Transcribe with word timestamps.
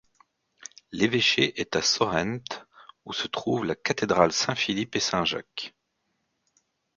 L'évêché 0.91 1.61
est 1.61 1.75
à 1.75 1.83
Sorrente 1.83 2.65
où 3.05 3.13
se 3.13 3.27
trouve 3.27 3.65
la 3.65 3.75
cathédrale 3.75 4.31
Saint-Philippe-et-Saint-Jacques. 4.33 5.75